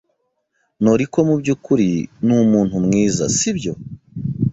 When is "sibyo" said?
3.37-3.73